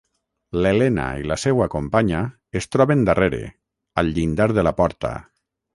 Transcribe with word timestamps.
L'Elena 0.65 1.03
i 1.25 1.27
la 1.33 1.37
seua 1.43 1.67
companya 1.75 2.23
es 2.61 2.69
troben 2.77 3.07
darrere, 3.11 3.45
al 4.03 4.13
llindar 4.19 4.51
de 4.59 4.71
la 4.71 4.79
porta. 4.83 5.19